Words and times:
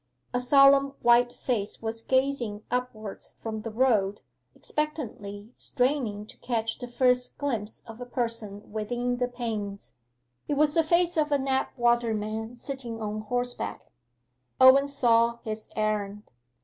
A 0.33 0.39
solemn 0.39 0.95
white 1.03 1.31
face 1.31 1.79
was 1.79 2.01
gazing 2.01 2.63
upwards 2.71 3.35
from 3.39 3.61
the 3.61 3.69
road, 3.69 4.21
expectantly 4.55 5.53
straining 5.57 6.25
to 6.25 6.37
catch 6.39 6.79
the 6.79 6.87
first 6.87 7.37
glimpse 7.37 7.81
of 7.81 8.01
a 8.01 8.05
person 8.07 8.71
within 8.71 9.17
the 9.17 9.27
panes. 9.27 9.93
It 10.47 10.55
was 10.55 10.73
the 10.73 10.81
face 10.81 11.17
of 11.17 11.31
a 11.31 11.37
Knapwater 11.37 12.15
man 12.15 12.55
sitting 12.55 12.99
on 12.99 13.21
horseback. 13.21 13.91
Owen 14.59 14.87
saw 14.87 15.37
his 15.43 15.69
errand. 15.75 16.23